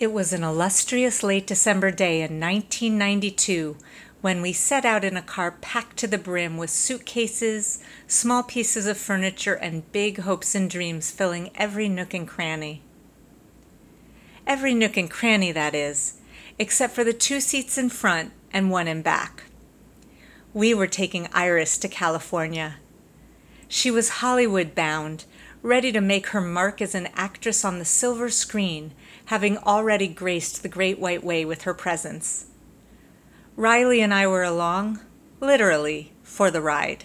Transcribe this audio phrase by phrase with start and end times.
[0.00, 3.76] It was an illustrious late December day in 1992
[4.22, 8.86] when we set out in a car packed to the brim with suitcases, small pieces
[8.86, 12.80] of furniture, and big hopes and dreams filling every nook and cranny.
[14.46, 16.14] Every nook and cranny, that is,
[16.58, 19.42] except for the two seats in front and one in back.
[20.54, 22.76] We were taking Iris to California.
[23.68, 25.26] She was Hollywood bound,
[25.62, 28.92] ready to make her mark as an actress on the silver screen,
[29.26, 32.46] having already graced the Great White Way with her presence.
[33.56, 35.00] Riley and I were along,
[35.40, 37.04] literally, for the ride.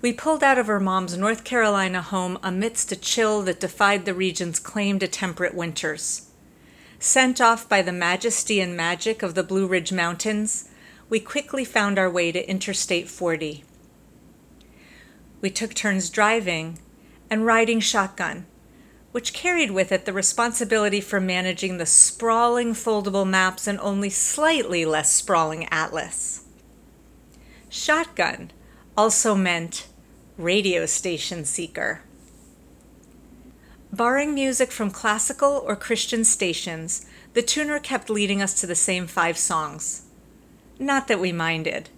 [0.00, 4.14] We pulled out of her mom's North Carolina home amidst a chill that defied the
[4.14, 6.30] region's claim to temperate winters.
[6.98, 10.68] Sent off by the majesty and magic of the Blue Ridge Mountains,
[11.08, 13.64] we quickly found our way to Interstate 40.
[15.42, 16.78] We took turns driving
[17.28, 18.46] and riding shotgun,
[19.10, 24.86] which carried with it the responsibility for managing the sprawling foldable maps and only slightly
[24.86, 26.44] less sprawling atlas.
[27.68, 28.52] Shotgun
[28.96, 29.88] also meant
[30.38, 32.02] radio station seeker.
[33.92, 39.06] Barring music from classical or Christian stations, the tuner kept leading us to the same
[39.06, 40.02] five songs.
[40.78, 41.90] Not that we minded.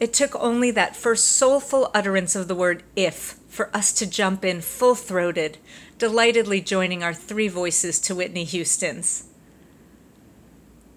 [0.00, 4.44] It took only that first soulful utterance of the word if for us to jump
[4.44, 5.58] in full throated,
[5.98, 9.24] delightedly joining our three voices to Whitney Houston's.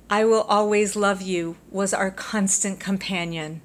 [0.09, 3.61] I Will Always Love You was our constant companion.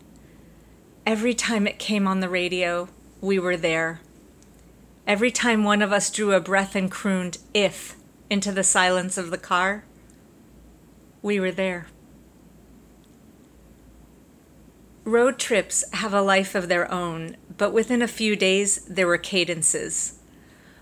[1.05, 2.89] Every time it came on the radio,
[3.21, 4.01] we were there.
[5.07, 7.97] Every time one of us drew a breath and crooned, if,
[8.31, 9.85] into the silence of the car,
[11.21, 11.89] we were there.
[15.07, 19.17] Road trips have a life of their own, but within a few days there were
[19.17, 20.19] cadences.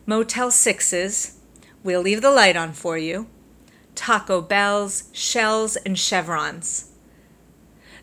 [0.06, 1.40] Motel Sixes,
[1.82, 3.26] we'll leave the light on for you,
[3.94, 6.92] Taco Bells, Shells, and Chevrons.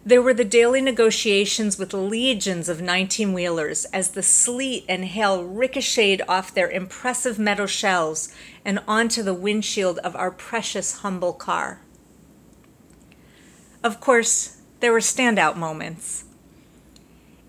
[0.06, 5.44] There were the daily negotiations with legions of 19 wheelers as the sleet and hail
[5.44, 8.31] ricocheted off their impressive metal shells
[8.64, 11.81] and onto the windshield of our precious humble car.
[13.84, 16.25] Of course, there were standout moments.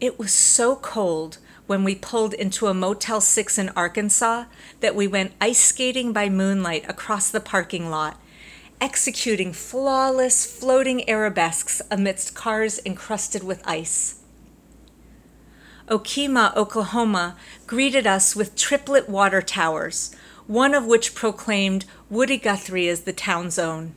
[0.01, 4.45] It was so cold when we pulled into a Motel 6 in Arkansas
[4.81, 8.21] that we went ice skating by moonlight across the parking lot,
[8.81, 14.21] executing flawless floating arabesques amidst cars encrusted with ice.
[15.89, 20.15] Okemah, Oklahoma greeted us with triplet water towers,
[20.47, 23.95] one of which proclaimed Woody Guthrie as the town's own.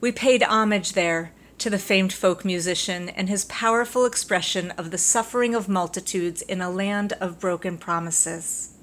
[0.00, 4.98] We paid homage there to the famed folk musician and his powerful expression of the
[4.98, 8.78] suffering of multitudes in a land of broken promises.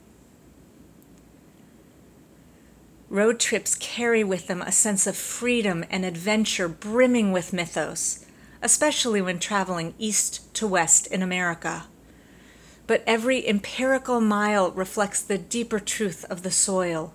[3.10, 8.26] Road trips carry with them a sense of freedom and adventure brimming with mythos,
[8.62, 11.86] especially when traveling east to west in America.
[12.86, 17.14] But every empirical mile reflects the deeper truth of the soil,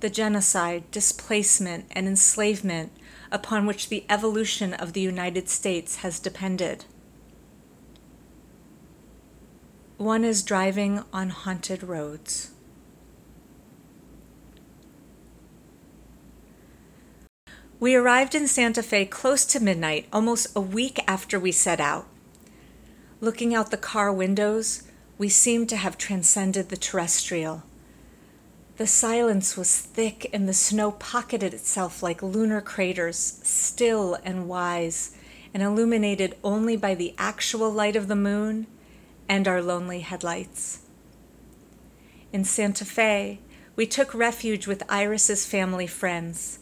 [0.00, 2.90] the genocide, displacement, and enslavement
[3.30, 6.84] upon which the evolution of the United States has depended.
[9.96, 12.52] One is driving on haunted roads.
[17.80, 22.06] We arrived in Santa Fe close to midnight, almost a week after we set out.
[23.20, 24.82] Looking out the car windows,
[25.16, 27.62] we seemed to have transcended the terrestrial.
[28.78, 35.16] The silence was thick, and the snow pocketed itself like lunar craters, still and wise,
[35.52, 38.68] and illuminated only by the actual light of the moon
[39.28, 40.82] and our lonely headlights.
[42.32, 43.40] In Santa Fe,
[43.74, 46.60] we took refuge with Iris's family friends.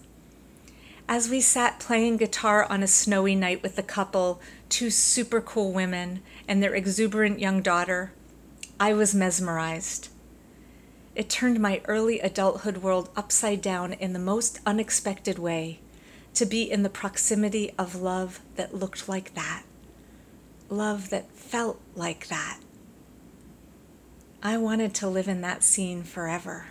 [1.07, 4.41] As we sat playing guitar on a snowy night with the couple,
[4.71, 8.13] two super cool women, and their exuberant young daughter,
[8.81, 10.09] I was mesmerized.
[11.17, 15.81] It turned my early adulthood world upside down in the most unexpected way
[16.35, 19.63] to be in the proximity of love that looked like that,
[20.69, 22.59] love that felt like that.
[24.43, 26.67] I wanted to live in that scene forever.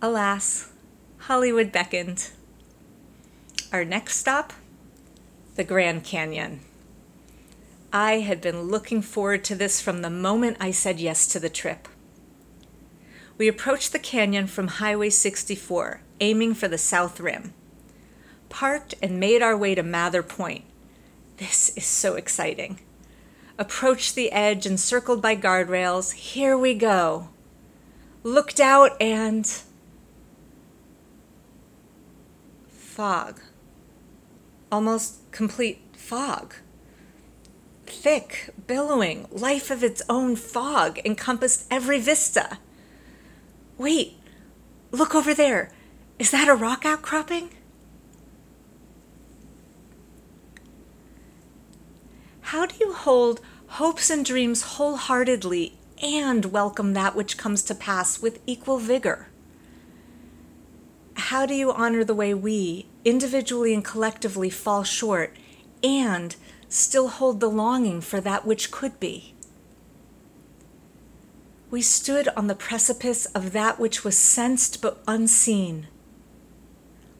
[0.00, 0.70] Alas,
[1.18, 2.30] Hollywood beckoned.
[3.72, 4.52] Our next stop,
[5.56, 6.60] the Grand Canyon.
[7.92, 11.48] I had been looking forward to this from the moment I said yes to the
[11.48, 11.88] trip.
[13.36, 17.52] We approached the canyon from Highway 64, aiming for the south rim.
[18.48, 20.64] Parked and made our way to Mather Point.
[21.38, 22.80] This is so exciting.
[23.58, 26.12] Approached the edge encircled by guardrails.
[26.12, 27.30] Here we go.
[28.22, 29.50] looked out and.
[32.68, 33.40] fog.
[34.70, 36.54] Almost complete fog.
[37.90, 42.58] Thick, billowing, life of its own fog encompassed every vista.
[43.76, 44.14] Wait,
[44.90, 45.70] look over there.
[46.18, 47.50] Is that a rock outcropping?
[52.40, 58.22] How do you hold hopes and dreams wholeheartedly and welcome that which comes to pass
[58.22, 59.28] with equal vigor?
[61.14, 65.36] How do you honor the way we, individually and collectively, fall short
[65.82, 66.34] and
[66.70, 69.34] still hold the longing for that which could be?
[71.70, 75.88] We stood on the precipice of that which was sensed but unseen,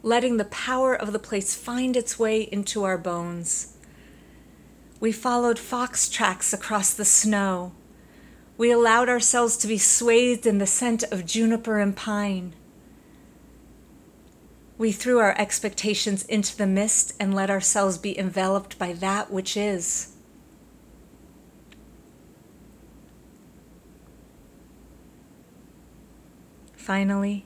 [0.02, 3.76] letting the power of the place find its way into our bones
[5.00, 7.72] we followed fox tracks across the snow.
[8.58, 12.54] We allowed ourselves to be swathed in the scent of juniper and pine.
[14.80, 19.54] We threw our expectations into the mist and let ourselves be enveloped by that which
[19.54, 20.14] is.
[26.74, 27.44] Finally,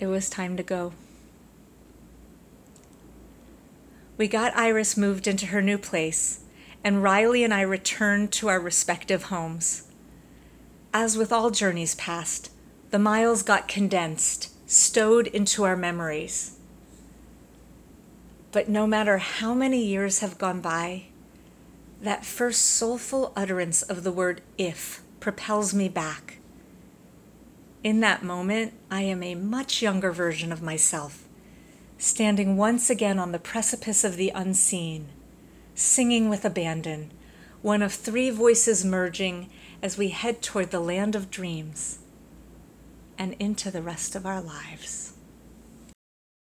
[0.00, 0.94] it was time to go.
[4.16, 6.44] We got Iris moved into her new place,
[6.82, 9.82] and Riley and I returned to our respective homes.
[10.94, 12.50] As with all journeys past,
[12.88, 16.58] the miles got condensed, stowed into our memories.
[18.52, 21.06] But no matter how many years have gone by,
[22.00, 26.38] that first soulful utterance of the word if propels me back.
[27.82, 31.24] In that moment, I am a much younger version of myself
[31.96, 35.08] standing once again on the precipice of the unseen,
[35.74, 37.10] singing with abandon,
[37.62, 39.48] one of three voices merging
[39.80, 42.00] as we head toward the land of dreams
[43.18, 45.13] and into the rest of our lives.